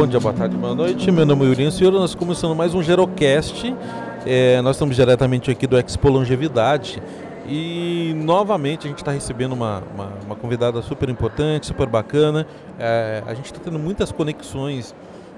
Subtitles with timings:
[0.00, 1.12] Bom dia, boa tarde, boa noite.
[1.12, 3.76] Meu nome é Yuri Senhor, nós começando mais um Gerocast.
[4.24, 7.02] É, nós estamos diretamente aqui do Expo Longevidade
[7.46, 12.46] e novamente a gente está recebendo uma, uma, uma, convidada super importante, super bacana.
[12.78, 14.94] É, a gente está tendo muitas conexões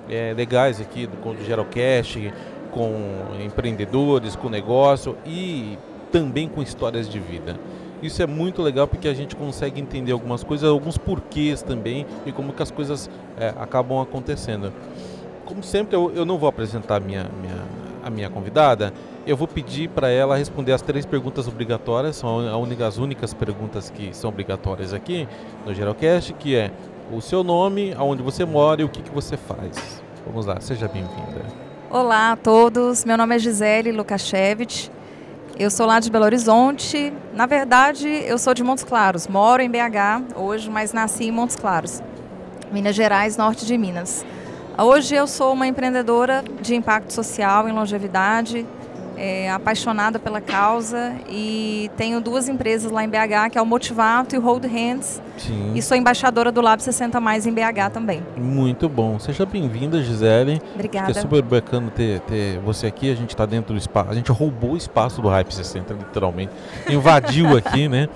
[0.09, 2.33] é, legais aqui do, do Gerocast,
[2.71, 2.95] com
[3.45, 5.77] empreendedores, com negócio e
[6.13, 7.59] também com histórias de vida.
[8.03, 12.33] Isso é muito legal porque a gente consegue entender algumas coisas, alguns porquês também e
[12.33, 14.73] como que as coisas é, acabam acontecendo.
[15.47, 17.63] Como sempre, eu, eu não vou apresentar a minha, minha,
[18.03, 18.93] a minha convidada,
[19.25, 23.89] eu vou pedir para ela responder as três perguntas obrigatórias, são única, as únicas perguntas
[23.89, 25.29] que são obrigatórias aqui
[25.65, 26.73] no Geralcast, que é
[27.13, 30.03] o seu nome, aonde você mora e o que, que você faz.
[30.27, 31.45] Vamos lá, seja bem-vinda.
[31.91, 34.91] Olá a todos, meu nome é Gisele Lukashevich,
[35.59, 37.13] eu sou lá de Belo Horizonte.
[37.35, 39.27] Na verdade, eu sou de Montes Claros.
[39.27, 42.03] Moro em BH hoje, mas nasci em Montes Claros,
[42.73, 44.25] Minas Gerais, norte de Minas.
[44.79, 48.67] Hoje eu sou uma empreendedora de impacto social em longevidade,
[49.23, 54.35] é, apaixonada pela causa e tenho duas empresas lá em BH, que é o Motivato
[54.35, 55.23] e o Hold Hands.
[55.39, 55.75] Sim.
[55.77, 58.21] E sou embaixadora do Lab 60 Mais em BH também.
[58.37, 59.21] Muito bom.
[59.21, 60.61] Seja bem-vinda, Gisele.
[60.75, 61.13] Obrigada.
[61.13, 63.13] é super bacana ter, ter você aqui.
[63.13, 64.11] A gente está dentro do espaço.
[64.11, 66.51] A gente roubou o espaço do Hype 60, literalmente.
[66.89, 68.09] Invadiu aqui, né?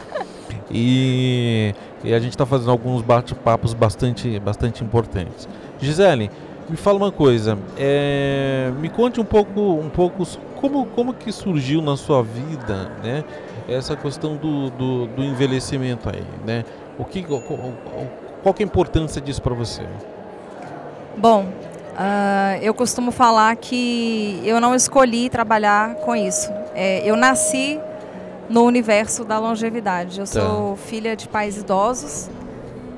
[0.69, 5.49] E, e a gente está fazendo alguns bate-papos bastante, bastante importantes.
[5.81, 6.33] Gisele,
[6.69, 10.27] me fala uma coisa, é, me conte um pouco, um pouco
[10.61, 13.25] como, como que surgiu na sua vida, né,
[13.69, 16.65] essa questão do, do, do envelhecimento aí, né?
[16.99, 17.43] O que, qual,
[18.43, 19.83] qual que é a importância disso para você?
[21.17, 26.51] Bom, uh, eu costumo falar que eu não escolhi trabalhar com isso.
[26.75, 27.81] É, eu nasci
[28.49, 30.21] no universo da longevidade.
[30.21, 30.41] Eu tá.
[30.41, 32.31] sou filha de pais idosos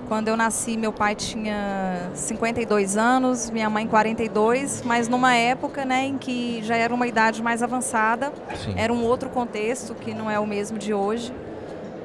[0.08, 6.06] quando eu nasci, meu pai tinha 52 anos, minha mãe 42, mas numa época né,
[6.06, 8.74] em que já era uma idade mais avançada, Sim.
[8.76, 11.32] era um outro contexto que não é o mesmo de hoje.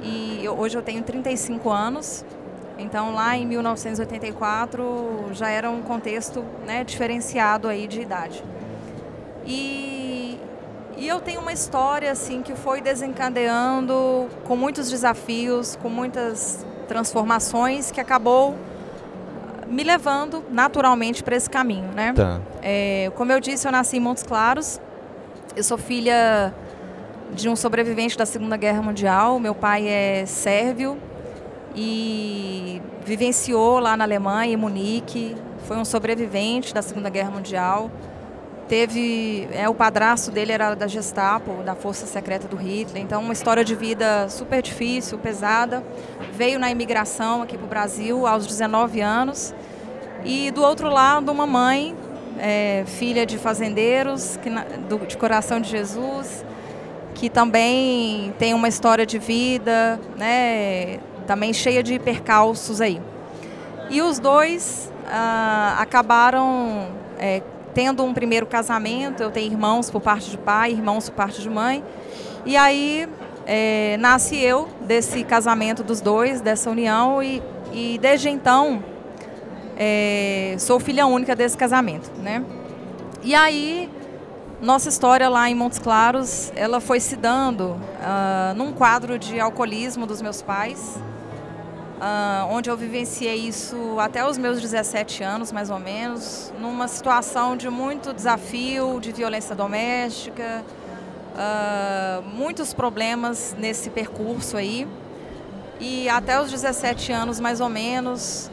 [0.01, 2.25] E eu, hoje eu tenho 35 anos,
[2.77, 8.43] então lá em 1984 já era um contexto né, diferenciado aí de idade.
[9.45, 10.37] E,
[10.97, 17.91] e eu tenho uma história assim que foi desencadeando com muitos desafios, com muitas transformações
[17.91, 18.55] que acabou
[19.67, 22.13] me levando naturalmente para esse caminho, né?
[22.13, 22.39] Tá.
[22.61, 24.79] É, como eu disse, eu nasci em Montes Claros.
[25.55, 26.53] Eu sou filha
[27.33, 29.39] de um sobrevivente da Segunda Guerra Mundial.
[29.39, 30.97] Meu pai é sérvio
[31.75, 35.35] e vivenciou lá na Alemanha, em Munique.
[35.65, 37.89] Foi um sobrevivente da Segunda Guerra Mundial
[38.73, 43.31] teve é o padrasto dele era da Gestapo, da Força Secreta do Hitler, então uma
[43.31, 45.83] história de vida super difícil, pesada.
[46.31, 49.53] Veio na imigração aqui para o Brasil aos 19 anos
[50.25, 51.95] e do outro lado uma mãe,
[52.39, 54.49] é, filha de fazendeiros, que,
[54.89, 56.43] do, de Coração de Jesus,
[57.13, 60.97] que também tem uma história de vida, né,
[61.27, 62.99] também cheia de percalços aí.
[63.91, 66.87] E os dois ah, acabaram
[67.19, 71.41] é, tendo um primeiro casamento, eu tenho irmãos por parte de pai, irmãos por parte
[71.41, 71.83] de mãe.
[72.45, 73.07] E aí
[73.45, 77.41] é, nasce eu desse casamento dos dois, dessa união, e,
[77.71, 78.83] e desde então
[79.77, 82.43] é, sou filha única desse casamento, né?
[83.23, 83.89] E aí
[84.63, 90.05] nossa história lá em Montes Claros, ela foi se dando uh, num quadro de alcoolismo
[90.05, 90.97] dos meus pais,
[92.03, 97.55] uh, onde eu vivenciei isso até os meus 17 anos, mais ou menos, numa situação
[97.55, 100.63] de muito desafio, de violência doméstica,
[101.33, 104.85] uh, muitos problemas nesse percurso aí.
[105.79, 108.51] E até os 17 anos, mais ou menos,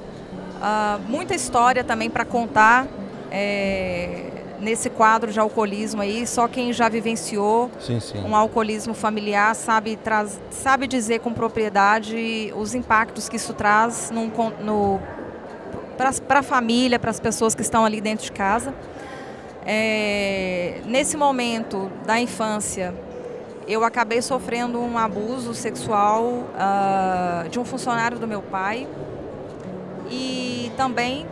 [0.57, 2.87] uh, muita história também para contar.
[3.33, 4.30] É,
[4.61, 8.19] nesse quadro de alcoolismo aí, só quem já vivenciou sim, sim.
[8.19, 14.13] um alcoolismo familiar sabe, traz, sabe dizer com propriedade os impactos que isso traz
[16.27, 18.75] para a família, para as pessoas que estão ali dentro de casa.
[19.67, 22.95] É, nesse momento da infância,
[23.69, 28.89] eu acabei sofrendo um abuso sexual uh, de um funcionário do meu pai
[30.11, 31.27] e também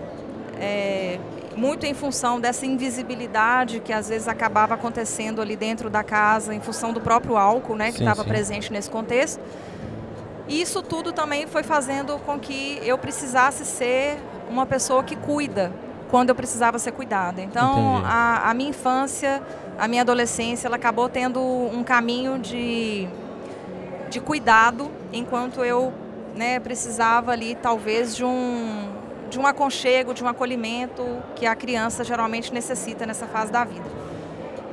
[0.60, 1.18] é,
[1.58, 6.60] muito em função dessa invisibilidade que às vezes acabava acontecendo ali dentro da casa, em
[6.60, 9.40] função do próprio álcool, né, que estava presente nesse contexto.
[10.46, 14.18] E isso tudo também foi fazendo com que eu precisasse ser
[14.48, 15.72] uma pessoa que cuida
[16.08, 17.42] quando eu precisava ser cuidada.
[17.42, 19.42] Então, a, a, minha infância,
[19.78, 23.06] a minha adolescência, ela acabou tendo um caminho de,
[24.08, 25.92] de cuidado, enquanto eu
[26.34, 28.97] né, precisava ali, talvez, de um
[29.28, 31.04] de um aconchego, de um acolhimento
[31.34, 33.88] que a criança geralmente necessita nessa fase da vida.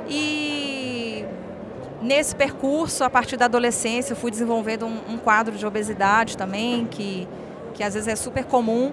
[0.08, 1.26] E
[2.02, 6.86] nesse percurso, a partir da adolescência, eu fui desenvolvendo um, um quadro de obesidade também,
[6.86, 7.28] que,
[7.74, 8.92] que às vezes é super comum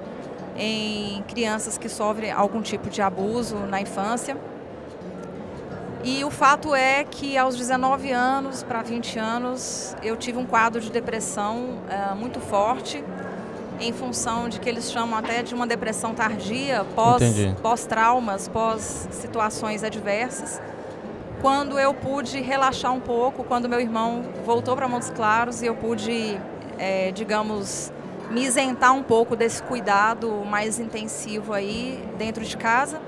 [0.56, 4.36] em crianças que sofrem algum tipo de abuso na infância.
[6.04, 10.80] E o fato é que aos 19 anos para 20 anos eu tive um quadro
[10.80, 13.04] de depressão uh, muito forte,
[13.82, 16.87] em função de que eles chamam até de uma depressão tardia,
[17.62, 20.61] pós-traumas, pós pós-situações adversas.
[21.40, 25.75] Quando eu pude relaxar um pouco, quando meu irmão voltou para Montes Claros e eu
[25.75, 26.40] pude,
[26.79, 27.93] é, digamos,
[28.31, 33.00] me isentar um pouco desse cuidado mais intensivo aí dentro de casa.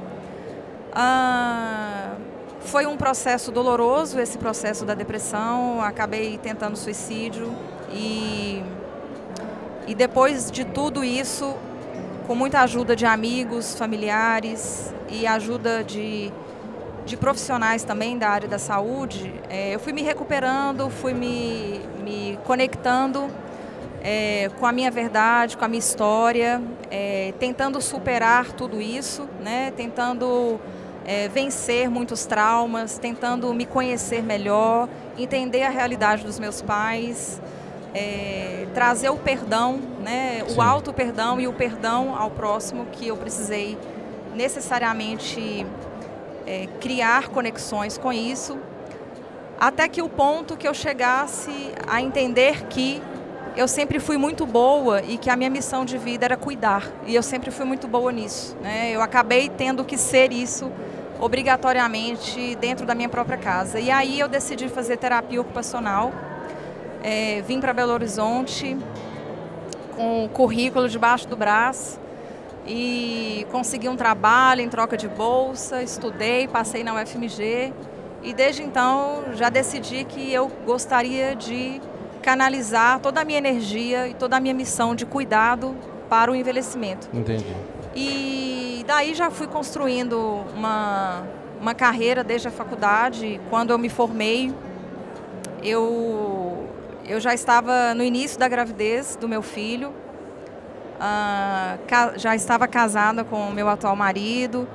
[0.93, 2.15] Ah,
[2.61, 7.55] foi um processo doloroso esse processo da depressão, acabei tentando suicídio
[7.93, 8.63] e,
[9.87, 11.55] e depois de tudo isso,
[12.27, 16.33] com muita ajuda de amigos, familiares e ajuda de,
[17.05, 22.39] de profissionais também da área da saúde, é, eu fui me recuperando, fui me, me
[22.45, 23.29] conectando
[24.03, 26.61] é, com a minha verdade, com a minha história,
[26.91, 29.73] é, tentando superar tudo isso, né?
[29.77, 30.61] tentando
[31.07, 34.89] é, vencer muitos traumas, tentando me conhecer melhor,
[35.19, 37.41] entender a realidade dos meus pais,
[37.95, 40.43] é, trazer o perdão, né?
[40.57, 43.79] o auto perdão e o perdão ao próximo que eu precisei
[44.35, 45.65] necessariamente
[46.47, 48.59] é, criar conexões com isso,
[49.59, 53.01] até que o ponto que eu chegasse a entender que
[53.57, 56.91] eu sempre fui muito boa e que a minha missão de vida era cuidar.
[57.07, 58.57] E eu sempre fui muito boa nisso.
[58.61, 58.91] Né?
[58.91, 60.71] Eu acabei tendo que ser isso
[61.21, 63.79] obrigatoriamente dentro da minha própria casa.
[63.79, 66.13] E aí eu decidi fazer terapia ocupacional.
[67.05, 68.75] É, vim para Belo Horizonte
[69.95, 72.01] com o currículo debaixo do braço
[72.67, 77.75] e consegui um trabalho em troca de bolsa, estudei, passei na UFMG
[78.23, 81.79] e desde então já decidi que eu gostaria de
[82.23, 85.77] canalizar toda a minha energia e toda a minha missão de cuidado
[86.09, 87.07] para o envelhecimento.
[87.13, 87.55] Entendi.
[87.95, 91.23] E daí já fui construindo uma,
[91.61, 93.39] uma carreira desde a faculdade.
[93.51, 94.55] Quando eu me formei,
[95.63, 96.54] eu,
[97.07, 99.91] eu já estava no início da gravidez do meu filho,
[100.99, 104.67] uh, já estava casada com o meu atual marido.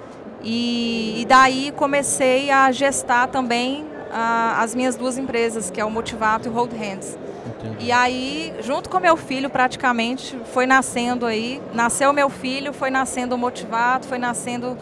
[0.41, 5.91] E, e daí comecei a gestar também uh, as minhas duas empresas, que é o
[5.91, 7.17] Motivato e o Hold Hands.
[7.59, 7.85] Entendi.
[7.85, 13.35] E aí, junto com meu filho, praticamente, foi nascendo aí, nasceu meu filho, foi nascendo
[13.35, 14.77] o Motivato, foi nascendo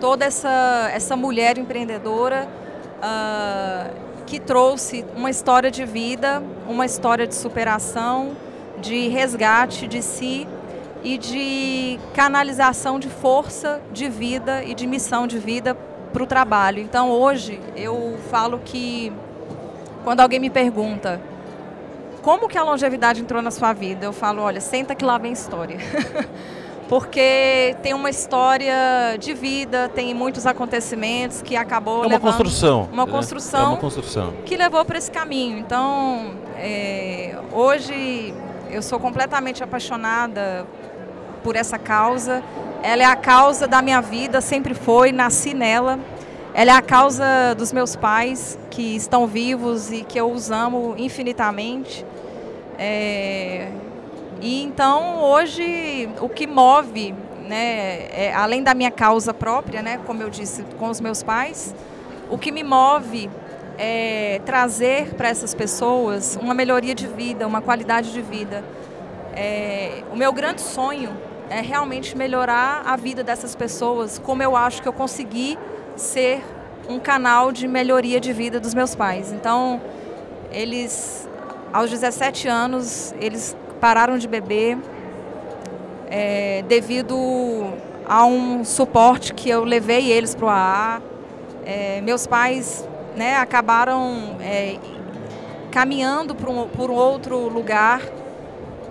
[0.00, 2.48] toda essa, essa mulher empreendedora
[2.98, 8.36] uh, que trouxe uma história de vida, uma história de superação,
[8.80, 10.46] de resgate de si
[11.02, 15.76] e de canalização de força de vida e de missão de vida
[16.12, 16.80] para o trabalho.
[16.80, 19.12] Então hoje eu falo que
[20.04, 21.20] quando alguém me pergunta
[22.22, 25.32] como que a longevidade entrou na sua vida, eu falo, olha, senta que lá vem
[25.32, 25.78] história.
[26.90, 33.06] Porque tem uma história de vida, tem muitos acontecimentos que acabou é uma construção, uma
[33.06, 33.12] né?
[33.12, 35.56] construção, é uma construção que levou para esse caminho.
[35.56, 38.34] Então, é, hoje
[38.68, 40.66] eu sou completamente apaixonada
[41.44, 42.42] por essa causa.
[42.82, 45.96] Ela é a causa da minha vida, sempre foi, nasci nela.
[46.52, 50.96] Ela é a causa dos meus pais, que estão vivos e que eu os amo
[50.98, 52.04] infinitamente.
[52.76, 53.68] É...
[54.40, 57.14] E então, hoje, o que move,
[57.46, 61.74] né, é, além da minha causa própria, né, como eu disse, com os meus pais,
[62.30, 63.28] o que me move
[63.76, 68.64] é trazer para essas pessoas uma melhoria de vida, uma qualidade de vida.
[69.34, 71.10] É, o meu grande sonho
[71.50, 75.58] é realmente melhorar a vida dessas pessoas, como eu acho que eu consegui
[75.96, 76.42] ser
[76.88, 79.32] um canal de melhoria de vida dos meus pais.
[79.32, 79.80] Então,
[80.50, 81.28] eles,
[81.72, 84.78] aos 17 anos, eles pararam de beber
[86.08, 87.16] é, devido
[88.06, 91.02] a um suporte que eu levei eles para o AA.
[91.64, 94.76] É, meus pais né, acabaram é,
[95.70, 98.02] caminhando por um, por um outro lugar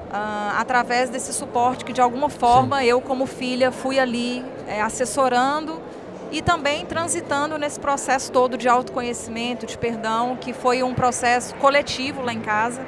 [0.09, 2.85] Uh, através desse suporte que de alguma forma Sim.
[2.85, 5.79] eu como filha fui ali é, assessorando
[6.31, 12.23] e também transitando nesse processo todo de autoconhecimento, de perdão, que foi um processo coletivo
[12.23, 12.81] lá em casa,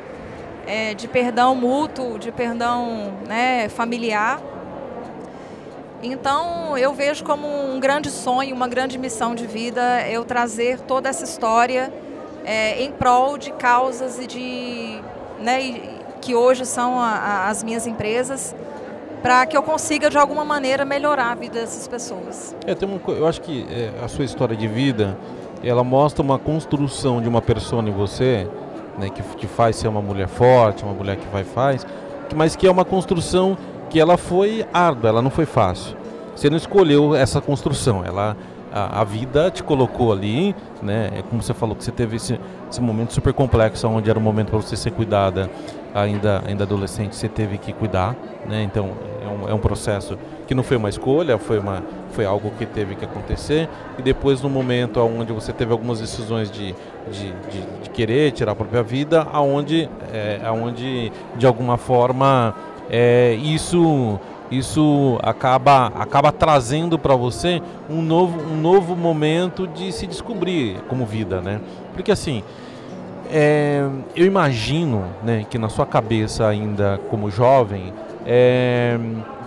[0.71, 4.41] é, de perdão mútuo, de perdão né, familiar.
[6.01, 11.09] Então eu vejo como um grande sonho, uma grande missão de vida eu trazer toda
[11.09, 11.91] essa história
[12.45, 15.01] é, em prol de causas e de
[15.41, 18.55] né, que hoje são a, a, as minhas empresas,
[19.21, 22.55] para que eu consiga de alguma maneira melhorar a vida dessas pessoas.
[22.65, 25.17] É, tem eu acho que é, a sua história de vida,
[25.61, 28.47] ela mostra uma construção de uma pessoa em você,
[28.97, 31.85] né, que te faz ser uma mulher forte, uma mulher que vai faz,
[32.35, 33.57] mas que é uma construção
[33.89, 35.97] que ela foi árdua, ela não foi fácil.
[36.35, 38.35] Você não escolheu essa construção, ela
[38.71, 41.11] a, a, vida te colocou ali, né?
[41.13, 44.21] É como você falou que você teve esse, esse momento super complexo, onde era o
[44.21, 45.49] momento para você ser cuidada,
[45.93, 48.15] ainda ainda adolescente, você teve que cuidar,
[48.47, 48.63] né?
[48.63, 48.91] Então
[49.23, 50.17] é um, é um processo
[50.47, 54.41] que não foi uma escolha, foi uma foi algo que teve que acontecer e depois
[54.41, 56.75] no momento onde você teve algumas decisões de,
[57.09, 62.53] de, de, de querer tirar a própria vida, aonde é, aonde de alguma forma
[62.89, 64.19] é, isso
[64.51, 71.05] isso acaba, acaba trazendo para você um novo, um novo momento de se descobrir como
[71.05, 71.61] vida, né?
[71.93, 72.43] Porque assim,
[73.31, 77.93] é, eu imagino né, que na sua cabeça ainda como jovem
[78.25, 78.97] é,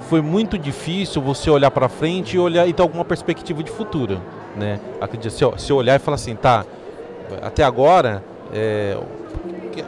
[0.08, 4.20] foi muito difícil você olhar para frente e olhar e ter alguma perspectiva de futuro,
[4.56, 4.80] né?
[5.28, 6.64] Se, se olhar e falar assim, tá,
[7.42, 8.22] até agora
[8.52, 8.96] é,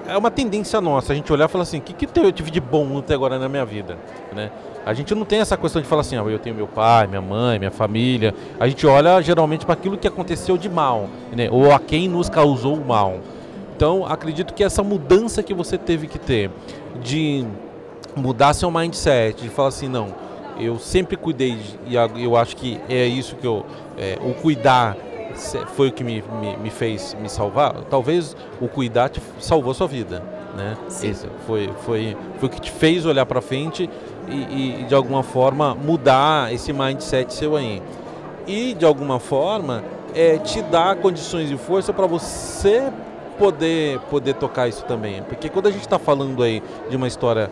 [0.09, 2.51] é uma tendência nossa a gente olhar e falar assim, o que, que eu tive
[2.51, 3.97] de bom até agora na minha vida,
[4.35, 4.51] né?
[4.85, 7.21] A gente não tem essa questão de falar assim, ah, eu tenho meu pai, minha
[7.21, 8.33] mãe, minha família.
[8.59, 11.49] A gente olha geralmente para aquilo que aconteceu de mal, né?
[11.51, 13.19] ou a quem nos causou o mal.
[13.77, 16.51] Então, acredito que essa mudança que você teve que ter
[17.03, 17.45] de
[18.17, 20.15] mudar seu mindset, de falar assim, não,
[20.59, 23.67] eu sempre cuidei e eu acho que é isso que eu,
[23.99, 24.97] é, o cuidar
[25.75, 27.75] foi o que me, me, me, fez me salvar.
[27.91, 30.23] Talvez o cuidar te salvou a sua vida,
[30.57, 30.75] né?
[30.89, 33.91] Esse foi, foi, foi o que te fez olhar para frente
[34.27, 37.83] e, e, de alguma forma mudar esse mindset seu aí.
[38.47, 42.91] E de alguma forma é, te dar condições e força para você
[43.39, 45.23] poder, poder tocar isso também.
[45.23, 47.51] Porque quando a gente está falando aí de uma história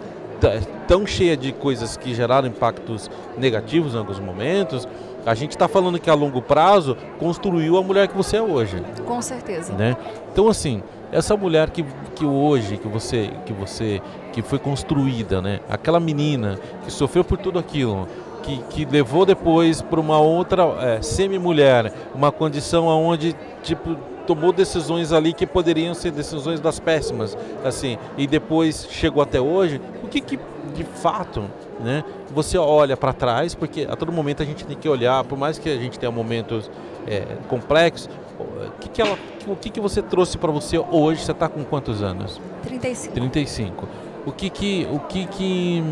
[0.86, 4.86] tão cheia de coisas que geraram impactos negativos em alguns momentos,
[5.24, 8.82] a gente está falando que a longo prazo construiu a mulher que você é hoje.
[9.06, 9.72] Com certeza.
[9.72, 9.96] Né?
[10.32, 15.60] Então assim, essa mulher que, que hoje que você que você que foi construída, né?
[15.70, 18.06] Aquela menina que sofreu por tudo aquilo,
[18.42, 25.12] que, que levou depois para uma outra é, semi-mulher, uma condição aonde tipo tomou decisões
[25.12, 29.80] ali que poderiam ser decisões das péssimas, assim, e depois chegou até hoje.
[30.02, 30.38] O que, que
[30.74, 31.44] de fato,
[31.80, 32.04] né?
[32.34, 35.58] Você olha para trás, porque a todo momento a gente tem que olhar, por mais
[35.58, 36.70] que a gente tenha momentos
[37.06, 39.16] é, complexos, o que, que, ela,
[39.46, 41.22] o que, que você trouxe para você hoje?
[41.22, 42.40] Você está com quantos anos?
[42.64, 43.14] 35.
[43.14, 43.88] 35.
[44.26, 45.82] O que que, o que, que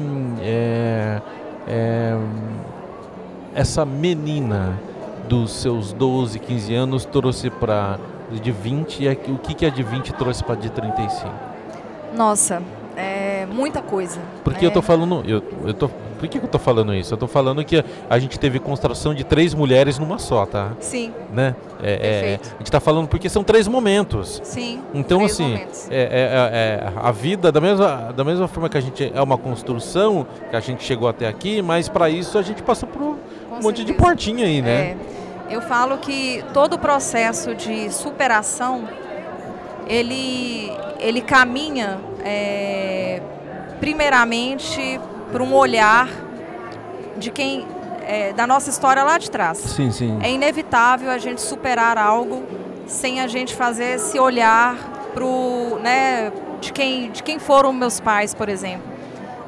[0.40, 1.22] é,
[1.68, 2.16] é,
[3.54, 4.80] essa menina
[5.28, 7.98] dos seus 12, 15 anos trouxe para
[8.40, 11.30] de 20 e o que, que a de 20 trouxe para de 35?
[12.16, 12.62] Nossa,
[12.96, 14.20] é muita coisa.
[14.44, 14.68] Porque é.
[14.68, 15.90] eu tô falando, eu, eu tô
[16.22, 17.12] por que, que eu estou falando isso?
[17.12, 20.70] Eu estou falando que a gente teve construção de três mulheres numa só, tá?
[20.78, 21.12] Sim.
[21.32, 21.56] Né?
[21.82, 24.40] É, é, a gente está falando porque são três momentos.
[24.44, 24.80] Sim.
[24.94, 28.80] Então, assim, é, é, é, é, a vida, da mesma, da mesma forma que a
[28.80, 32.62] gente é uma construção, que a gente chegou até aqui, mas para isso a gente
[32.62, 33.16] passou por um
[33.48, 33.86] Com monte certeza.
[33.86, 34.96] de portinha aí, né?
[35.52, 38.88] Eu falo que todo o processo de superação,
[39.86, 42.00] ele, ele caminha
[43.78, 44.98] primeiramente
[45.30, 46.08] para um olhar
[47.18, 47.66] de quem
[48.00, 49.58] é, da nossa história lá de trás.
[49.58, 50.18] Sim, sim.
[50.22, 52.44] É inevitável a gente superar algo
[52.86, 54.74] sem a gente fazer esse olhar
[55.12, 56.32] pro, né,
[56.62, 58.90] de quem de quem foram meus pais, por exemplo.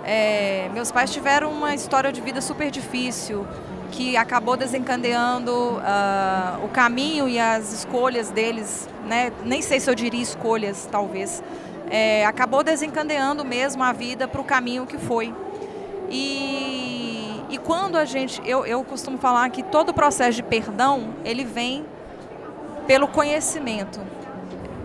[0.04, 3.46] É, meus pais tiveram uma história de vida super difícil
[3.94, 9.32] que acabou desencadeando uh, o caminho e as escolhas deles, né?
[9.44, 11.42] Nem sei se eu diria escolhas, talvez.
[11.88, 15.32] É, acabou desencadeando mesmo a vida para o caminho que foi.
[16.10, 21.14] E, e quando a gente, eu, eu costumo falar que todo o processo de perdão,
[21.24, 21.86] ele vem
[22.88, 24.00] pelo conhecimento.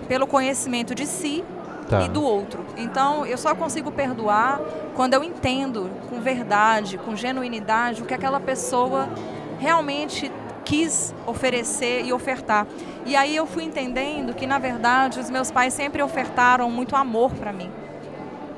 [0.08, 1.44] Pelo conhecimento de si
[1.90, 2.06] tá.
[2.06, 2.66] e do outro.
[2.78, 4.62] Então, eu só consigo perdoar
[4.96, 9.10] quando eu entendo com verdade, com genuinidade, o que aquela pessoa
[9.58, 10.32] realmente
[10.64, 12.68] quis oferecer e ofertar.
[13.06, 17.32] E aí eu fui entendendo que, na verdade, os meus pais sempre ofertaram muito amor
[17.32, 17.72] para mim.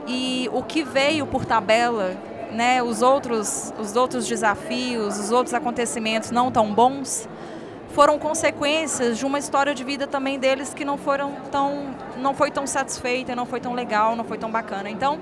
[0.06, 2.18] E o que veio por tabela
[2.52, 7.28] né, os, outros, os outros desafios, os outros acontecimentos não tão bons,
[7.94, 12.52] foram consequências de uma história de vida também deles que não foram tão não foi
[12.52, 14.90] tão satisfeita, não foi tão legal, não foi tão bacana.
[14.90, 15.20] Então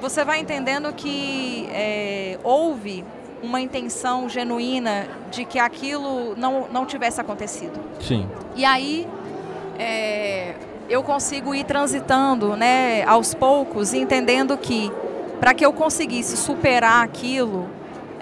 [0.00, 3.04] você vai entendendo que é, houve
[3.42, 7.78] uma intenção genuína de que aquilo não, não tivesse acontecido.
[8.00, 8.28] Sim.
[8.54, 9.06] E aí
[9.78, 10.54] é,
[10.88, 14.90] eu consigo ir transitando, né, aos poucos, entendendo que
[15.40, 17.68] para que eu conseguisse superar aquilo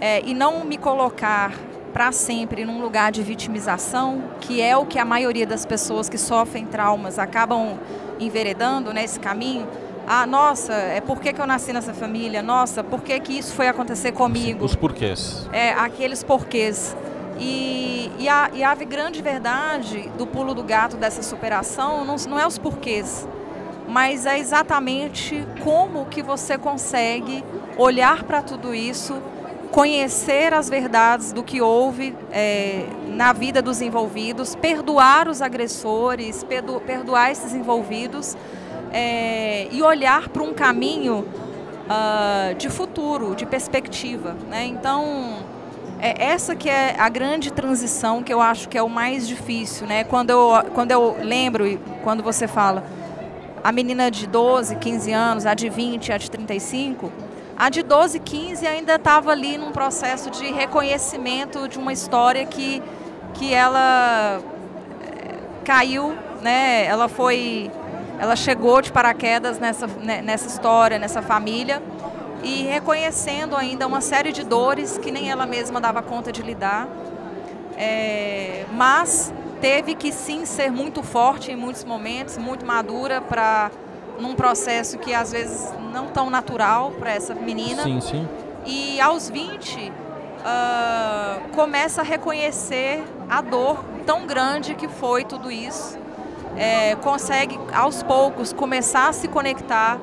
[0.01, 1.53] é, e não me colocar
[1.93, 6.19] para sempre num lugar de vitimização, que é o que a maioria das pessoas que
[6.19, 7.79] sofrem traumas acabam
[8.19, 9.67] enveredando nesse né, caminho.
[10.07, 12.43] Ah, nossa, é por que, que eu nasci nessa família?
[12.43, 14.65] Nossa, por que, que isso foi acontecer comigo?
[14.65, 15.49] Os porquês.
[15.53, 16.97] É, aqueles porquês.
[17.39, 22.39] E, e, a, e a grande verdade do pulo do gato dessa superação não, não
[22.39, 23.27] é os porquês,
[23.89, 27.43] mas é exatamente como que você consegue
[27.79, 29.23] olhar para tudo isso
[29.71, 36.81] conhecer as verdades do que houve é, na vida dos envolvidos, perdoar os agressores, perdo,
[36.81, 38.37] perdoar esses envolvidos
[38.93, 41.25] é, e olhar para um caminho
[41.87, 44.37] uh, de futuro, de perspectiva.
[44.49, 44.67] Né?
[44.67, 45.39] Então,
[46.01, 49.87] é essa que é a grande transição que eu acho que é o mais difícil.
[49.87, 50.03] Né?
[50.03, 52.85] Quando, eu, quando eu lembro, quando você fala,
[53.63, 57.13] a menina de 12, 15 anos, a de 20, a de 35
[57.61, 62.83] a de 12, 15 ainda estava ali num processo de reconhecimento de uma história que,
[63.35, 64.41] que ela
[65.03, 66.87] eh, caiu, né?
[66.87, 67.71] Ela foi,
[68.19, 71.83] ela chegou de paraquedas nessa, né, nessa história, nessa família
[72.43, 76.89] e reconhecendo ainda uma série de dores que nem ela mesma dava conta de lidar.
[77.77, 83.71] É, mas teve que sim ser muito forte em muitos momentos, muito madura para
[84.21, 87.83] num processo que às vezes não tão natural para essa menina.
[87.83, 88.29] Sim, sim.
[88.67, 89.93] E aos 20 uh,
[90.45, 95.99] ah, começa a reconhecer a dor tão grande que foi tudo isso.
[96.57, 99.99] É, consegue aos poucos começar a se conectar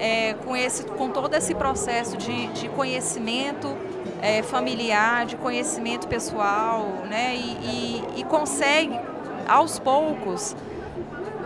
[0.00, 3.68] é, com, esse, com todo esse processo de, de conhecimento
[4.20, 7.34] é, familiar, de conhecimento pessoal, né?
[7.36, 8.98] E, e, e consegue
[9.48, 10.56] aos poucos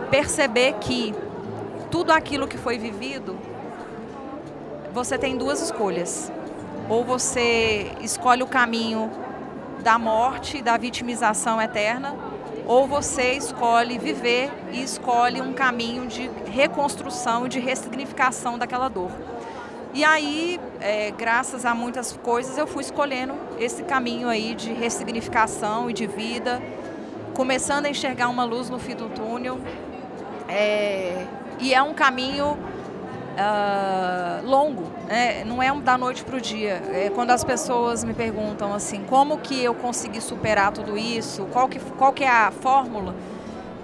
[0.09, 1.13] perceber que
[1.97, 3.35] tudo aquilo que foi vivido,
[4.93, 6.31] você tem duas escolhas.
[6.87, 9.09] Ou você escolhe o caminho
[9.79, 12.15] da morte, da vitimização eterna,
[12.67, 19.09] ou você escolhe viver e escolhe um caminho de reconstrução de ressignificação daquela dor.
[19.91, 25.89] E aí, é, graças a muitas coisas, eu fui escolhendo esse caminho aí de ressignificação
[25.89, 26.61] e de vida,
[27.33, 29.57] começando a enxergar uma luz no fim do túnel.
[30.47, 31.25] É,
[31.59, 32.57] e é um caminho
[33.37, 35.43] uh, longo, né?
[35.45, 36.81] não é da noite para o dia.
[36.91, 41.67] É quando as pessoas me perguntam assim, como que eu consegui superar tudo isso, qual
[41.67, 43.15] que, qual que é a fórmula,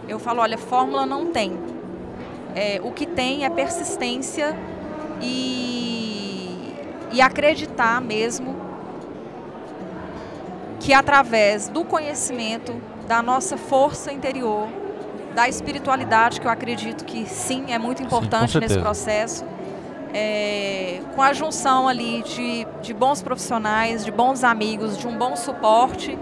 [0.07, 1.57] eu falo, olha, fórmula não tem.
[2.55, 4.55] É, o que tem é persistência
[5.21, 6.75] e,
[7.11, 8.61] e acreditar mesmo
[10.79, 12.75] que através do conhecimento,
[13.07, 14.67] da nossa força interior,
[15.33, 19.45] da espiritualidade, que eu acredito que sim, é muito importante sim, nesse processo.
[20.13, 25.35] É, com a junção ali de, de bons profissionais, de bons amigos, de um bom
[25.35, 26.17] suporte,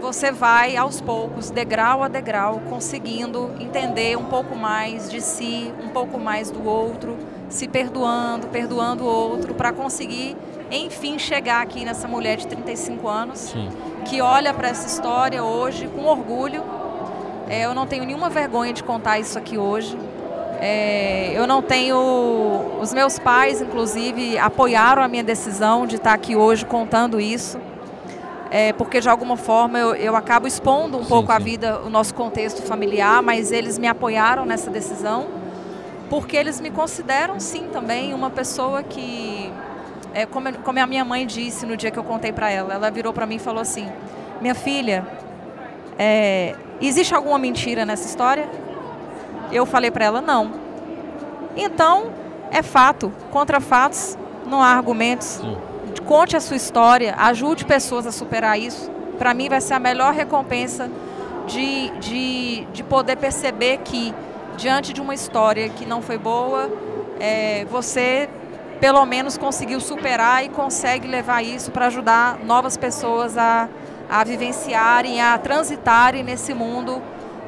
[0.00, 5.90] você vai aos poucos, degrau a degrau, conseguindo entender um pouco mais de si, um
[5.90, 7.16] pouco mais do outro,
[7.48, 10.36] se perdoando, perdoando o outro, para conseguir,
[10.70, 13.68] enfim, chegar aqui nessa mulher de 35 anos, Sim.
[14.06, 16.81] que olha para essa história hoje com orgulho
[17.48, 19.96] é, eu não tenho nenhuma vergonha de contar isso aqui hoje.
[20.60, 21.98] É, eu não tenho.
[22.80, 27.58] Os meus pais, inclusive, apoiaram a minha decisão de estar aqui hoje contando isso.
[28.48, 31.36] É, porque de alguma forma eu, eu acabo expondo um sim, pouco sim.
[31.36, 35.26] a vida, o nosso contexto familiar, mas eles me apoiaram nessa decisão,
[36.10, 39.50] porque eles me consideram sim também uma pessoa que,
[40.12, 42.90] é, como, como a minha mãe disse no dia que eu contei para ela, ela
[42.90, 43.90] virou para mim e falou assim:
[44.38, 45.06] minha filha,
[45.98, 46.54] é,
[46.86, 48.48] existe alguma mentira nessa história?
[49.50, 50.52] Eu falei para ela, não.
[51.56, 52.06] Então,
[52.50, 53.12] é fato.
[53.30, 54.16] Contra fatos,
[54.46, 55.26] não há argumentos.
[55.26, 55.56] Sim.
[56.06, 58.90] Conte a sua história, ajude pessoas a superar isso.
[59.18, 60.90] Para mim, vai ser a melhor recompensa
[61.46, 64.14] de, de, de poder perceber que,
[64.56, 66.70] diante de uma história que não foi boa,
[67.20, 68.28] é, você
[68.80, 73.68] pelo menos conseguiu superar e consegue levar isso para ajudar novas pessoas a
[74.12, 77.00] a vivenciarem, a transitarem nesse mundo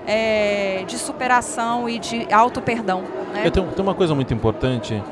[0.07, 3.03] é, de superação e de auto-perdão.
[3.35, 3.51] Né?
[3.51, 5.03] Tem, tem, uma coisa muito importante.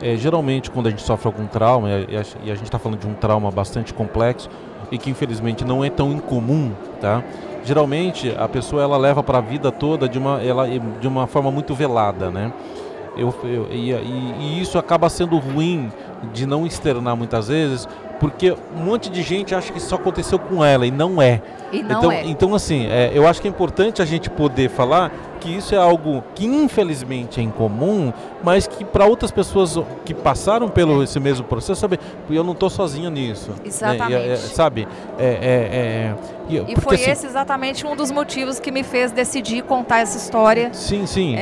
[0.00, 3.00] É, geralmente, quando a gente sofre algum trauma, e a, e a gente está falando
[3.00, 4.48] de um trauma bastante complexo
[4.92, 7.24] e que infelizmente não é tão incomum, tá?
[7.64, 11.50] Geralmente a pessoa ela leva para a vida toda de uma, ela, de uma forma
[11.50, 12.52] muito velada, né?
[13.16, 15.92] Eu, eu e, e, e, isso acaba sendo ruim
[16.32, 17.88] de não externar muitas vezes
[18.20, 21.40] porque um monte de gente acha que isso aconteceu com ela e não é.
[21.72, 22.26] E não então, é.
[22.26, 25.78] então, assim, é, eu acho que é importante a gente poder falar que isso é
[25.78, 28.12] algo que infelizmente é incomum,
[28.44, 32.68] mas que para outras pessoas que passaram pelo esse mesmo processo, sabe, eu não estou
[32.68, 33.52] sozinha nisso.
[33.64, 34.12] Exatamente.
[34.12, 34.26] Né?
[34.26, 34.86] E, é, sabe?
[35.18, 36.14] É, é,
[36.48, 40.00] e, e porque, foi assim, esse exatamente um dos motivos que me fez decidir contar
[40.00, 40.74] essa história.
[40.74, 41.36] Sim, sim.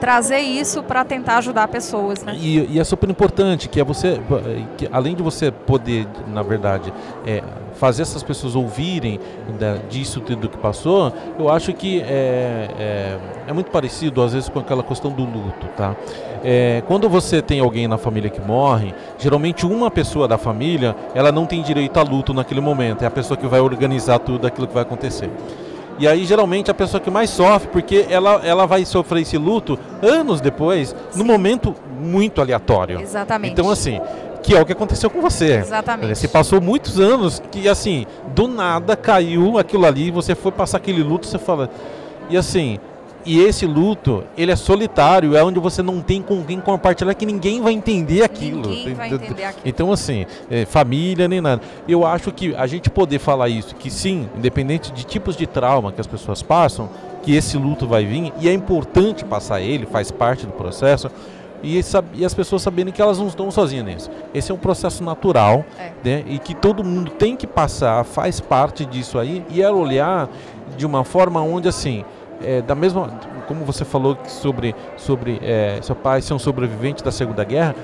[0.00, 2.22] Trazer isso para tentar ajudar pessoas.
[2.22, 2.36] Né?
[2.38, 4.20] E, e, é super importante que é você,
[4.76, 6.92] que além de você poder, na verdade,
[7.26, 7.42] é,
[7.76, 9.20] fazer essas pessoas ouvirem
[9.58, 14.48] da, disso tudo que passou, eu acho que é, é, é, muito parecido às vezes
[14.48, 15.94] com aquela questão do luto, tá?
[16.42, 21.32] É, quando você tem alguém na família que morre, geralmente uma pessoa da família, ela
[21.32, 24.66] não tem direito a luto naquele momento, é a pessoa que vai organizar tudo aquilo
[24.66, 25.30] que vai acontecer.
[25.98, 29.78] E aí, geralmente, a pessoa que mais sofre, porque ela, ela vai sofrer esse luto
[30.02, 31.18] anos depois, Sim.
[31.18, 33.00] num momento muito aleatório.
[33.00, 33.52] Exatamente.
[33.52, 34.00] Então, assim,
[34.42, 35.54] que é o que aconteceu com você.
[35.54, 36.14] Exatamente.
[36.14, 41.02] Você passou muitos anos que, assim, do nada caiu aquilo ali, você foi passar aquele
[41.02, 41.70] luto, você fala.
[42.28, 42.78] E assim,
[43.26, 47.26] e esse luto, ele é solitário, é onde você não tem com quem compartilhar, que
[47.26, 48.68] ninguém vai entender aquilo.
[48.68, 49.62] Ninguém vai entender aquilo.
[49.64, 51.60] Então, assim, é, família nem nada.
[51.88, 55.90] Eu acho que a gente poder falar isso, que sim, independente de tipos de trauma
[55.90, 56.88] que as pessoas passam,
[57.22, 61.10] que esse luto vai vir, e é importante passar ele, faz parte do processo,
[61.64, 61.80] e,
[62.14, 64.10] e, as pessoas saberem que elas não estão sozinhas nisso.
[64.32, 65.90] Esse é um processo natural é.
[66.04, 70.28] né, e que todo mundo tem que passar, faz parte disso aí, e é olhar
[70.76, 72.04] de uma forma onde, assim,
[72.42, 73.08] é, da mesma
[73.46, 77.74] como você falou sobre sobre é, seu pai ser um sobrevivente da Segunda Guerra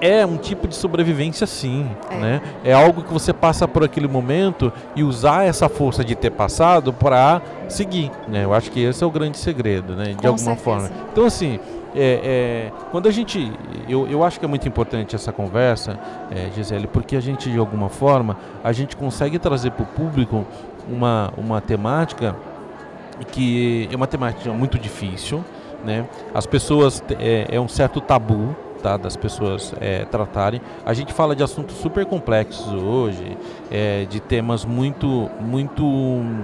[0.00, 2.16] é um tipo de sobrevivência sim, é.
[2.16, 2.42] né?
[2.64, 6.92] É algo que você passa por aquele momento e usar essa força de ter passado
[6.92, 8.44] para seguir, né?
[8.44, 10.06] Eu acho que esse é o grande segredo, né?
[10.06, 10.64] De Com alguma certeza.
[10.64, 10.90] forma.
[11.12, 11.58] Então assim,
[11.94, 13.50] é, é, quando a gente,
[13.88, 15.98] eu, eu acho que é muito importante essa conversa,
[16.30, 20.44] é, Gisele, porque a gente de alguma forma a gente consegue trazer para o público
[20.88, 22.36] uma uma temática
[23.24, 25.44] que é uma temática muito difícil,
[25.84, 26.06] né?
[26.34, 30.60] As pessoas é, é um certo tabu tá, das pessoas é, tratarem.
[30.84, 33.36] A gente fala de assuntos super complexos hoje,
[33.70, 35.84] é, de temas muito muito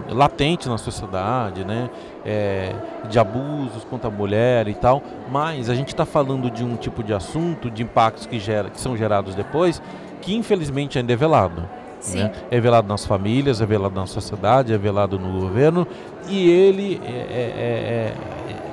[0.08, 1.88] latentes na sociedade, né?
[2.24, 2.72] É,
[3.08, 5.02] de abusos contra a mulher e tal.
[5.30, 8.80] Mas a gente está falando de um tipo de assunto, de impactos que, gera, que
[8.80, 9.82] são gerados depois,
[10.20, 11.68] que infelizmente ainda é velado.
[12.10, 12.32] Né?
[12.50, 15.86] É velado nas famílias, é velado na sociedade, é velado no governo
[16.28, 18.14] e ele é, é, é, é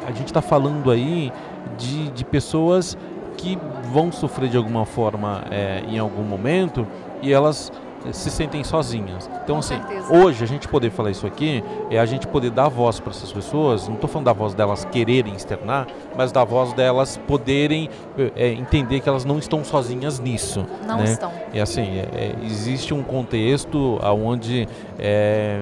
[0.08, 1.32] a gente está falando aí
[1.78, 2.98] de, de pessoas
[3.38, 3.58] que
[3.94, 6.86] vão sofrer de alguma forma é, em algum momento
[7.22, 7.72] e elas
[8.12, 9.30] se sentem sozinhas.
[9.44, 13.00] Então, assim, hoje a gente poder falar isso aqui é a gente poder dar voz
[13.00, 13.88] para essas pessoas.
[13.88, 17.90] Não estou falando da voz delas quererem externar, mas da voz delas poderem
[18.36, 20.66] é, entender que elas não estão sozinhas nisso.
[20.86, 21.06] Não né?
[21.06, 21.32] estão.
[21.54, 25.62] E assim, é, é existe um contexto onde é,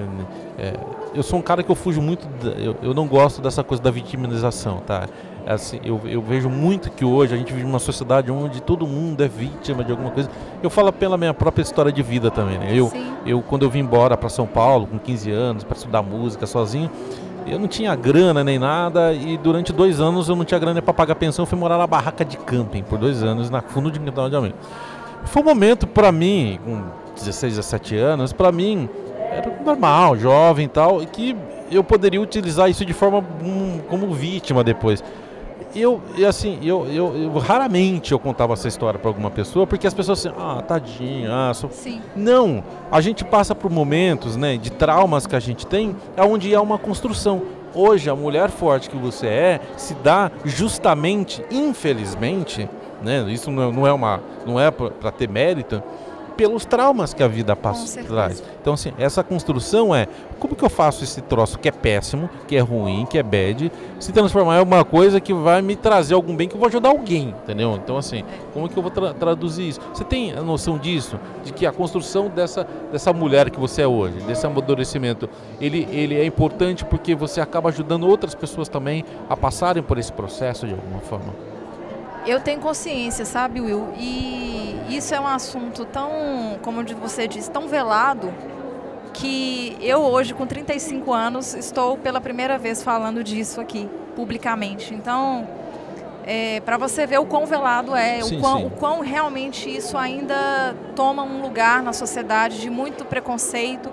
[0.58, 0.74] é,
[1.14, 2.26] eu sou um cara que eu fujo muito,
[2.58, 5.08] eu, eu não gosto dessa coisa da vitimização, tá?
[5.54, 9.22] Assim, eu, eu, vejo muito que hoje a gente vive numa sociedade onde todo mundo
[9.22, 10.28] é vítima de alguma coisa.
[10.62, 12.70] Eu falo pela minha própria história de vida também, né?
[12.74, 12.92] Eu,
[13.24, 16.90] eu quando eu vim embora para São Paulo com 15 anos para estudar música sozinho,
[17.46, 20.92] eu não tinha grana nem nada e durante dois anos eu não tinha grana para
[20.92, 21.44] pagar pensão.
[21.44, 24.36] Eu fui morar na barraca de camping por dois anos na fundo de quintal de
[24.36, 24.56] amigo.
[25.24, 26.82] Foi um momento para mim, com
[27.16, 28.88] 16, 17 anos, para mim
[29.30, 31.36] era normal, jovem e tal, e que
[31.70, 35.02] eu poderia utilizar isso de forma um, como vítima depois
[35.74, 39.94] eu, assim, eu, eu, eu, raramente eu contava essa história para alguma pessoa, porque as
[39.94, 41.70] pessoas assim, ah, tadinho, ah, sou...
[41.70, 42.00] Sim.
[42.16, 46.60] Não, a gente passa por momentos, né, de traumas que a gente tem, onde há
[46.60, 47.42] uma construção.
[47.74, 52.68] Hoje, a mulher forte que você é se dá justamente, infelizmente,
[53.02, 55.82] né, isso não é, uma, não é para ter mérito,
[56.38, 58.40] pelos traumas que a vida passa, traz.
[58.60, 60.06] Então, assim, essa construção é
[60.38, 63.72] como que eu faço esse troço que é péssimo, que é ruim, que é bad,
[63.98, 66.90] se transformar em alguma coisa que vai me trazer algum bem, que eu vou ajudar
[66.90, 67.74] alguém, entendeu?
[67.82, 68.22] Então, assim,
[68.54, 69.80] como que eu vou tra traduzir isso?
[69.92, 71.18] Você tem a noção disso?
[71.44, 75.28] De que a construção dessa, dessa mulher que você é hoje, desse amadurecimento,
[75.60, 80.12] ele, ele é importante porque você acaba ajudando outras pessoas também a passarem por esse
[80.12, 81.34] processo de alguma forma?
[82.24, 83.88] Eu tenho consciência, sabe, Will?
[83.98, 88.32] E isso é um assunto tão, como você disse, tão velado
[89.12, 94.94] que eu hoje, com 35 anos, estou pela primeira vez falando disso aqui, publicamente.
[94.94, 95.46] Então,
[96.24, 99.96] é, para você ver o quão velado é, sim, o, quão, o, quão, realmente isso
[99.96, 103.90] ainda toma um lugar na sociedade de muito preconceito.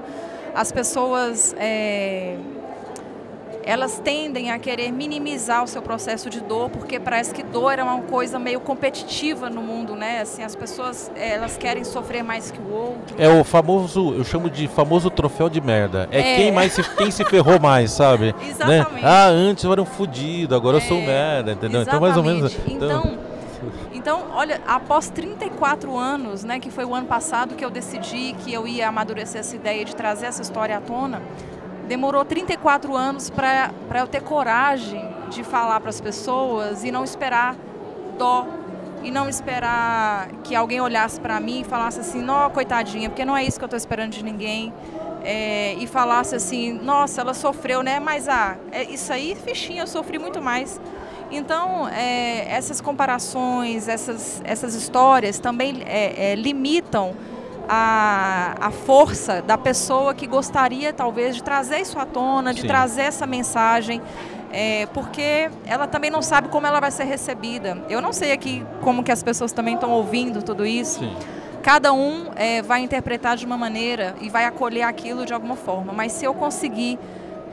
[0.53, 2.37] As pessoas é,
[3.65, 7.83] elas tendem a querer minimizar o seu processo de dor, porque parece que dor é
[7.83, 10.21] uma coisa meio competitiva no mundo, né?
[10.21, 13.15] Assim, as pessoas elas querem sofrer mais que o outro.
[13.17, 16.07] É o famoso, eu chamo de famoso troféu de merda.
[16.11, 16.35] É, é.
[16.35, 18.35] quem mais se, quem se ferrou mais, sabe?
[18.45, 18.49] Né?
[18.49, 18.93] Exatamente.
[18.93, 19.01] Né?
[19.03, 20.81] Ah, antes eu era um fudido, agora é.
[20.81, 21.81] eu sou é, merda, entendeu?
[21.81, 21.87] Exatamente.
[21.87, 22.57] Então mais ou menos.
[22.67, 23.17] Então, então,
[23.93, 28.53] então, olha, após 34 anos, né, que foi o ano passado que eu decidi que
[28.53, 31.21] eu ia amadurecer essa ideia de trazer essa história à tona,
[31.87, 37.55] demorou 34 anos para eu ter coragem de falar para as pessoas e não esperar
[38.17, 38.47] dó
[39.03, 43.37] e não esperar que alguém olhasse para mim e falasse assim, não, coitadinha, porque não
[43.37, 44.73] é isso que eu estou esperando de ninguém.
[45.23, 47.99] É, e falasse assim, nossa, ela sofreu, né?
[47.99, 50.79] Mas ah, é, isso aí, fichinha, eu sofri muito mais.
[51.31, 57.15] Então, é, essas comparações, essas, essas histórias também é, limitam
[57.67, 62.67] a, a força da pessoa que gostaria, talvez, de trazer isso à tona, de Sim.
[62.67, 64.01] trazer essa mensagem.
[64.51, 67.77] É, porque ela também não sabe como ela vai ser recebida.
[67.89, 70.99] Eu não sei aqui como que as pessoas também estão ouvindo tudo isso.
[70.99, 71.15] Sim.
[71.61, 75.91] Cada um é, vai interpretar de uma maneira e vai acolher aquilo de alguma forma.
[75.91, 76.97] Mas se eu conseguir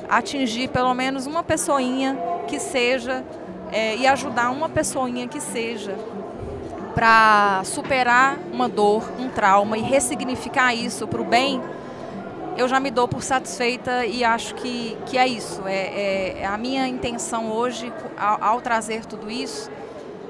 [0.09, 3.25] atingir pelo menos uma pessoinha que seja
[3.72, 5.96] é, e ajudar uma pessoinha que seja
[6.94, 11.61] para superar uma dor, um trauma e ressignificar isso para o bem,
[12.57, 15.62] eu já me dou por satisfeita e acho que, que é isso.
[15.66, 19.70] É, é, é a minha intenção hoje, ao, ao trazer tudo isso,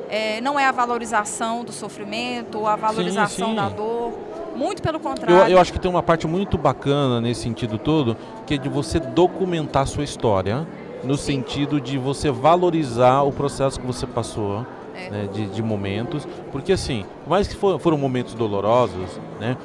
[0.09, 3.57] é, não é a valorização do sofrimento ou a valorização sim, sim.
[3.57, 4.13] da dor.
[4.55, 5.35] Muito pelo contrário.
[5.35, 8.69] Eu, eu, acho que tem uma parte muito bacana nesse sentido todo, que é de
[8.69, 10.67] você documentar a sua história,
[11.03, 11.37] no sim.
[11.37, 15.11] sentido de você valorizar o processo que você passou é.
[15.11, 19.57] né, de, de, momentos, porque assim, mais que for, foram momentos dolorosos, né,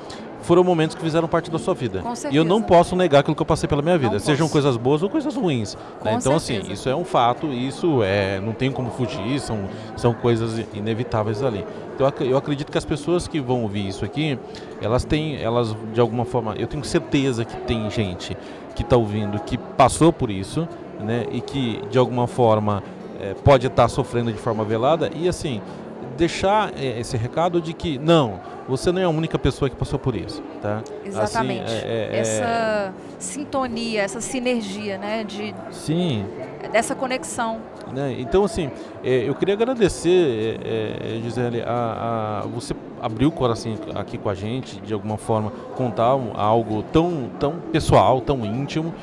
[0.41, 2.01] foram momentos que fizeram parte da sua vida.
[2.31, 4.53] E eu não posso negar aquilo que eu passei pela minha vida, não sejam posso.
[4.53, 5.75] coisas boas ou coisas ruins.
[6.03, 6.15] Né?
[6.17, 6.61] Então, assim, certeza.
[6.61, 9.65] assim, isso é um fato, isso é, não tem como fugir, são,
[9.97, 11.65] são coisas inevitáveis ali.
[11.93, 14.39] Então, eu acredito que as pessoas que vão ouvir isso aqui,
[14.81, 18.37] elas têm, elas de alguma forma, eu tenho certeza que tem gente
[18.73, 20.67] que está ouvindo que passou por isso,
[20.99, 22.83] né, e que de alguma forma
[23.19, 25.61] é, pode estar sofrendo de forma velada e assim
[26.17, 29.99] deixar é, esse recado de que não, você não é a única pessoa que passou
[29.99, 30.81] por isso, tá?
[31.05, 31.63] Exatamente.
[31.63, 36.25] Assim, é, é, essa sintonia, essa sinergia, né, de sim,
[36.71, 37.59] dessa conexão.
[37.93, 38.17] Né?
[38.19, 38.69] Então assim,
[39.03, 44.33] é, eu queria agradecer, é, Gisele, a, a, você abriu o coração aqui com a
[44.33, 48.93] gente, de alguma forma contar algo tão tão pessoal, tão íntimo.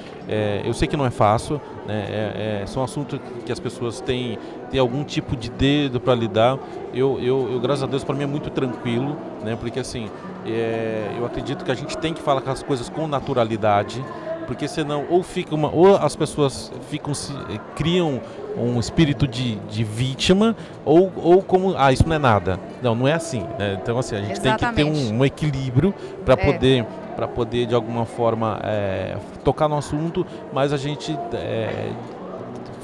[0.64, 1.60] eu sei que não é fácil?
[1.88, 4.38] É, é, são assuntos que as pessoas têm,
[4.70, 6.58] têm algum tipo de dedo para lidar.
[6.94, 9.56] Eu, eu, eu, graças a Deus, para mim é muito tranquilo, né?
[9.56, 10.08] porque assim,
[10.46, 14.02] é, eu acredito que a gente tem que falar com as coisas com naturalidade,
[14.46, 17.32] porque senão ou fica uma, ou as pessoas ficam se,
[17.74, 18.20] criam
[18.56, 23.08] um espírito de, de vítima ou, ou como ah isso não é nada não não
[23.08, 23.78] é assim né?
[23.82, 24.76] então assim a gente Exatamente.
[24.76, 25.94] tem que ter um, um equilíbrio
[26.24, 26.52] para é.
[26.52, 31.92] poder para poder de alguma forma é, tocar no assunto, mas a gente é,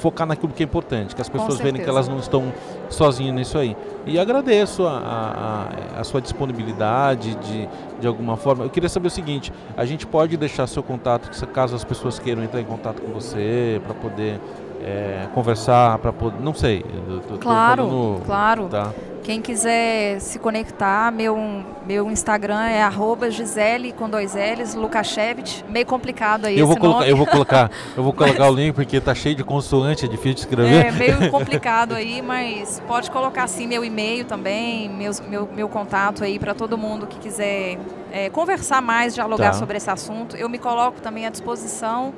[0.01, 2.53] focar naquilo que é importante, que as pessoas verem que elas não estão
[2.89, 3.77] sozinhas nisso aí.
[4.07, 7.69] E agradeço a, a, a, sua disponibilidade de,
[8.01, 8.65] de alguma forma.
[8.65, 12.43] Eu queria saber o seguinte: a gente pode deixar seu contato, caso as pessoas queiram
[12.43, 14.41] entrar em contato com você, para poder
[14.83, 16.41] é, conversar, para poder.
[16.41, 16.85] Não sei.
[17.29, 18.69] Tô, claro, tô claro.
[18.69, 18.91] Tá?
[19.23, 25.65] Quem quiser se conectar, meu, meu Instagram é arroba Gisele com dois L's, Lukashevich.
[25.69, 28.53] Meio complicado aí eu vou colocar, Eu vou colocar, eu vou colocar mas...
[28.53, 30.87] o link porque tá cheio de consoante, é difícil de escrever.
[30.87, 36.25] É meio complicado aí, mas pode colocar assim meu e-mail também, meus, meu, meu contato
[36.25, 37.79] aí para todo mundo que quiser
[38.11, 39.59] é, conversar mais, dialogar tá.
[39.59, 40.37] sobre esse assunto.
[40.37, 42.15] Eu me coloco também à disposição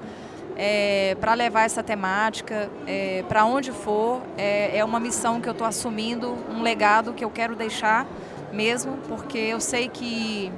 [0.56, 4.20] é, para levar essa temática é, para onde for.
[4.36, 8.06] É, é, uma missão que eu estou assumindo, um legado que eu quero deixar
[8.52, 10.52] mesmo, porque eu sei que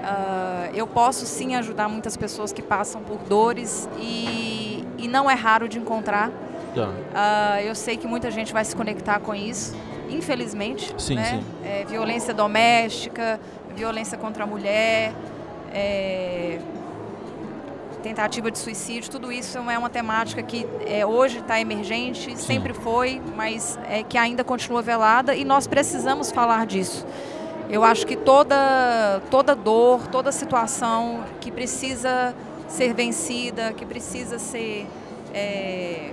[0.00, 5.34] uh, eu posso sim ajudar muitas pessoas que passam por dores e, e não é
[5.34, 6.30] raro de encontrar.
[6.76, 9.76] Uh, eu sei que muita gente vai se conectar com isso,
[10.10, 10.92] infelizmente.
[10.98, 11.24] Sim, né?
[11.40, 11.44] sim.
[11.64, 13.38] É, violência doméstica,
[13.76, 15.12] violência contra a mulher.
[15.72, 16.58] É,
[18.04, 22.36] tentativa de suicídio, tudo isso é uma temática que é, hoje está emergente, Sim.
[22.36, 27.06] sempre foi, mas é, que ainda continua velada e nós precisamos falar disso.
[27.70, 32.34] Eu acho que toda, toda dor, toda situação que precisa
[32.68, 34.86] ser vencida, que precisa ser
[35.32, 36.12] é,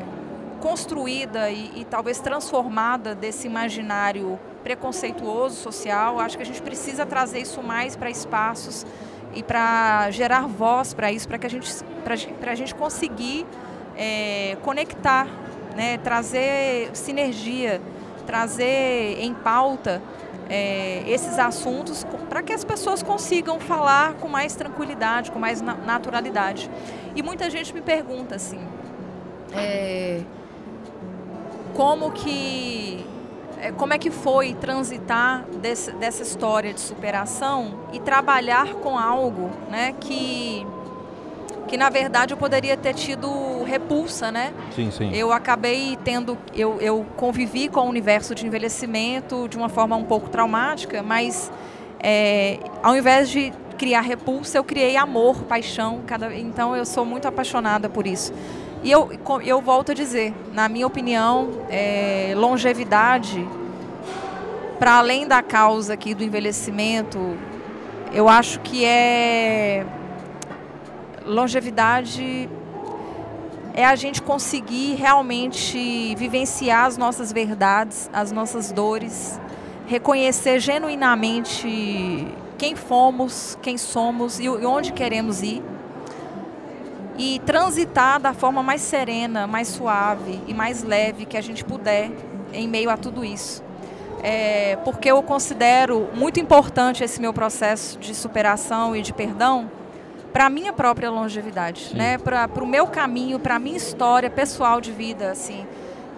[0.62, 7.40] construída e, e, talvez transformada desse imaginário preconceituoso social, acho que a gente precisa trazer
[7.40, 8.86] isso mais para espaços
[9.34, 11.72] e para gerar voz para isso, para que a gente,
[12.40, 13.46] para a gente conseguir
[13.98, 15.28] é, conectar,
[15.76, 17.82] né, trazer sinergia,
[18.26, 20.02] trazer em pauta
[20.50, 25.76] é, esses assuntos para que as pessoas consigam falar com mais tranquilidade, com mais na
[25.76, 26.70] naturalidade.
[27.16, 28.60] E muita gente me pergunta assim,
[29.54, 30.22] é,
[31.74, 32.81] como que
[33.78, 39.94] como é que foi transitar desse, dessa história de superação e trabalhar com algo né,
[40.00, 40.66] que
[41.68, 44.52] que na verdade eu poderia ter tido repulsa, né?
[44.76, 45.10] Sim, sim.
[45.16, 50.04] Eu acabei tendo, eu, eu convivi com o universo de envelhecimento de uma forma um
[50.04, 51.50] pouco traumática, mas
[52.04, 56.02] é, ao invés de criar repulsa, eu criei amor, paixão.
[56.06, 58.34] Cada, então eu sou muito apaixonada por isso.
[58.84, 59.12] E eu,
[59.44, 63.48] eu volto a dizer, na minha opinião, é, longevidade,
[64.80, 67.38] para além da causa aqui do envelhecimento,
[68.12, 69.86] eu acho que é
[71.26, 72.50] longevidade
[73.74, 79.40] é a gente conseguir realmente vivenciar as nossas verdades, as nossas dores,
[79.88, 85.64] reconhecer genuinamente quem fomos, quem somos e onde queremos ir.
[87.18, 92.12] E transitar da forma mais serena, mais suave e mais leve que a gente puder
[92.54, 93.64] em meio a tudo isso.
[94.24, 99.70] É, porque eu considero muito importante esse meu processo de superação e de perdão
[100.32, 101.98] para a minha própria longevidade, Sim.
[101.98, 102.18] né?
[102.18, 105.32] para o meu caminho, para a minha história pessoal de vida.
[105.32, 105.66] Assim.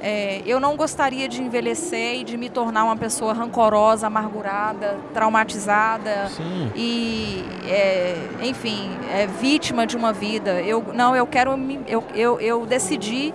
[0.06, 6.28] É, eu não gostaria de envelhecer e de me tornar uma pessoa rancorosa, amargurada, traumatizada
[6.28, 6.70] Sim.
[6.76, 10.62] e, é, enfim, é, vítima de uma vida.
[10.62, 11.52] Eu, não, eu quero,
[11.88, 13.34] eu, eu, eu decidi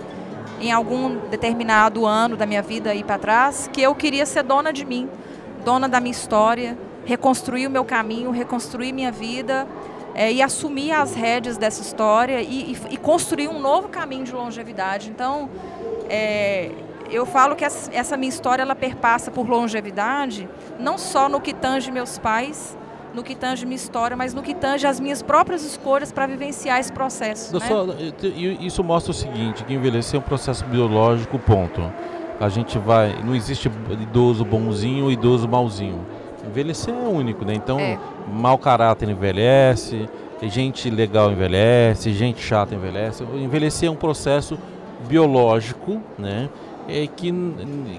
[0.61, 4.71] em algum determinado ano da minha vida aí para trás que eu queria ser dona
[4.71, 5.09] de mim,
[5.65, 9.67] dona da minha história, reconstruir o meu caminho, reconstruir minha vida
[10.13, 14.33] é, e assumir as rédeas dessa história e, e, e, construir um novo caminho de
[14.33, 15.09] longevidade.
[15.09, 15.49] Então,
[16.09, 16.71] é,
[17.11, 20.47] eu falo que essa, minha história ela perpassa por longevidade,
[20.79, 22.77] não só no que tange meus pais,
[23.13, 26.79] no que tange minha história, mas no que tange as minhas próprias escolhas para vivenciar
[26.79, 27.57] esse processo.
[27.57, 27.65] Né?
[27.65, 27.85] Só,
[28.61, 31.81] isso mostra o seguinte, que envelhecer é um processo biológico, ponto.
[32.39, 33.69] A gente vai, não existe
[34.01, 36.05] idoso bonzinho idoso malzinho
[36.49, 37.53] envelhecer é único, né?
[37.53, 37.97] Então, é.
[38.27, 40.07] mau caráter envelhece,
[40.43, 43.23] gente legal envelhece, gente chata envelhece.
[43.23, 44.57] Envelhecer é um processo
[45.07, 46.49] biológico, né?
[46.87, 47.31] É que,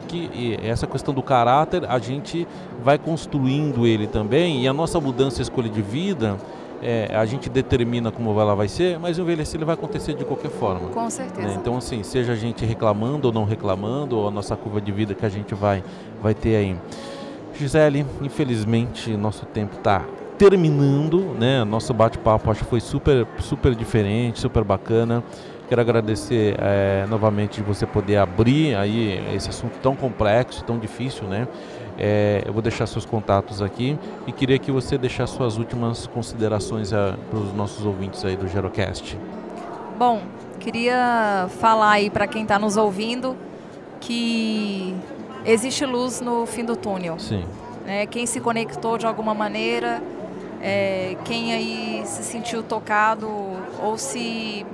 [0.09, 2.47] que essa questão do caráter a gente
[2.83, 6.37] vai construindo ele também e a nossa mudança, escolha de vida,
[6.83, 10.25] é, a gente determina como ela vai ser, mas o envelhecer ele vai acontecer de
[10.25, 10.89] qualquer forma.
[10.89, 11.47] Com certeza.
[11.47, 11.57] Né?
[11.61, 15.15] Então, assim, seja a gente reclamando ou não reclamando, ou a nossa curva de vida
[15.15, 15.85] que a gente vai,
[16.23, 16.77] vai ter aí.
[17.55, 20.05] Gisele, infelizmente nosso tempo está
[20.39, 21.63] terminando, né?
[21.65, 25.23] Nosso bate-papo acho que foi super, super diferente, super bacana.
[25.71, 31.29] Quero agradecer é, novamente de você poder abrir aí esse assunto tão complexo, tão difícil,
[31.29, 31.47] né?
[31.97, 36.93] É, eu vou deixar seus contatos aqui e queria que você deixasse suas últimas considerações
[36.93, 39.17] é, para os nossos ouvintes aí do Gerocast.
[39.97, 40.23] Bom,
[40.59, 43.37] queria falar aí para quem está nos ouvindo
[44.01, 44.93] que
[45.45, 47.17] existe luz no fim do túnel.
[47.21, 47.45] Sim.
[47.87, 50.03] É, quem se conectou de alguma maneira,
[50.61, 53.29] é, quem aí se sentiu tocado
[53.81, 54.67] ou se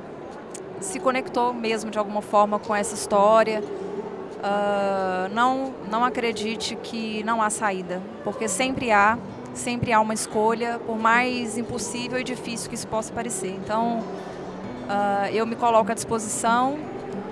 [0.81, 7.43] se conectou mesmo de alguma forma com essa história, uh, não não acredite que não
[7.43, 9.19] há saída, porque sempre há,
[9.55, 13.51] sempre há uma escolha, por mais impossível e difícil que isso possa parecer.
[13.51, 16.79] Então, uh, eu me coloco à disposição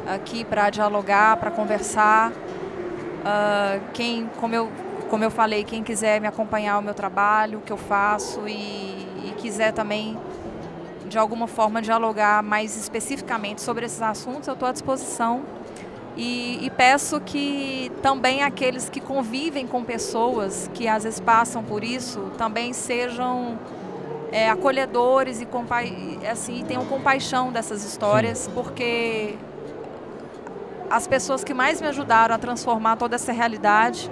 [0.06, 2.30] aqui para dialogar, para conversar.
[2.30, 4.70] Uh, quem, como eu,
[5.08, 8.52] como eu falei, quem quiser me acompanhar o meu trabalho, o que eu faço e,
[8.52, 10.18] e quiser também
[11.06, 15.42] de alguma forma dialogar mais especificamente sobre esses assuntos, eu estou à disposição.
[16.16, 21.82] E, e, peço que também aqueles que convivem com pessoas que às vezes passam por
[21.82, 23.58] isso também sejam
[24.30, 28.52] é, acolhedores e assim, tenham compaixão dessas histórias, Sim.
[28.54, 29.34] porque
[30.88, 34.08] as pessoas que mais me ajudaram a transformar toda essa realidade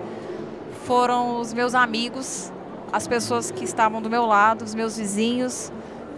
[0.84, 2.52] foram os meus amigos,
[2.92, 5.72] as pessoas que estavam do meu lado, os meus vizinhos,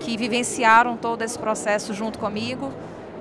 [0.04, 2.70] que vivenciaram todo esse processo junto comigo.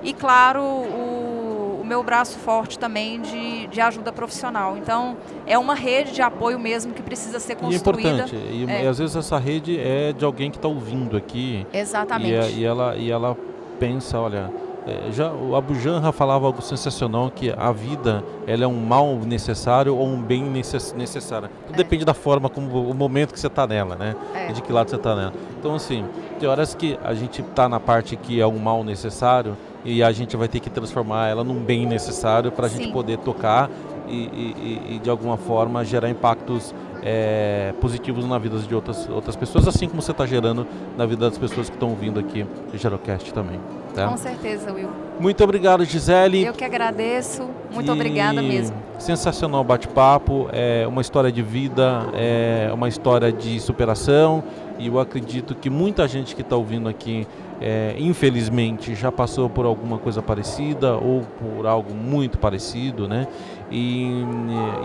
[0.02, 4.76] E, claro, o, o meu braço forte também de, de, ajuda profissional.
[4.76, 5.16] Então,
[5.46, 8.08] é uma rede de apoio mesmo que precisa ser construída.
[8.08, 8.36] E é importante.
[8.36, 8.86] E, é.
[8.86, 11.66] às vezes essa rede é de alguém que está ouvindo aqui.
[11.72, 12.30] Exatamente.
[12.30, 13.34] E, é, e, ela, e ela
[13.80, 14.63] pensa, olha, é,
[15.12, 19.96] já o Abu Janra falava algo sensacional que a vida ela é um mal necessário
[19.96, 21.48] ou um bem necess, necessário.
[21.66, 21.78] Tudo é.
[21.78, 24.14] depende da forma como o momento que você está nela, né?
[24.34, 24.52] É.
[24.52, 25.32] de que lado você está nela.
[25.58, 26.04] Então assim,
[26.38, 30.12] tem horas que a gente está na parte que é um mal necessário e a
[30.12, 33.70] gente vai ter que transformar ela num bem necessário para a gente poder tocar
[34.06, 39.36] e, e, e, de alguma forma gerar impactos é, positivos na vida de outras, outras
[39.36, 40.66] pessoas, assim como você está gerando
[40.96, 43.58] na vida das pessoas que estão ouvindo aqui o Gerocast também.
[43.94, 44.08] Tá?
[44.08, 44.88] Com certeza, Will.
[45.20, 46.44] Muito obrigado, Gisele.
[46.44, 47.48] Eu que agradeço.
[47.72, 47.90] Muito e...
[47.90, 48.76] obrigada mesmo.
[48.98, 50.48] Sensacional bate-papo.
[50.52, 54.42] É uma história de vida, é uma história de superação.
[54.78, 57.26] E eu acredito que muita gente que está ouvindo aqui
[57.60, 63.28] é, infelizmente já passou por alguma coisa parecida ou por algo muito parecido, né?
[63.70, 64.22] E,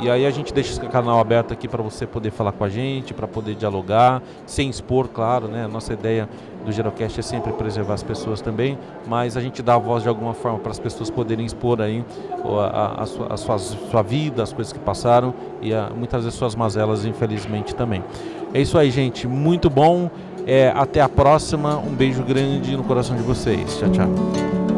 [0.01, 2.69] e aí a gente deixa esse canal aberto aqui para você poder falar com a
[2.69, 5.67] gente, para poder dialogar, sem expor, claro, né?
[5.67, 6.29] Nossa ideia
[6.65, 10.09] do Gerocast é sempre preservar as pessoas também, mas a gente dá a voz de
[10.09, 12.03] alguma forma para as pessoas poderem expor aí
[12.71, 16.37] a, a, sua, a sua, sua, vida, as coisas que passaram e a, muitas vezes
[16.37, 18.03] suas mazelas, infelizmente, também.
[18.53, 19.27] É isso aí, gente.
[19.27, 20.09] Muito bom.
[20.45, 21.77] É, até a próxima.
[21.77, 23.77] Um beijo grande no coração de vocês.
[23.77, 24.68] Tchau, tchau.